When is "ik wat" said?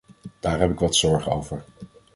0.71-0.95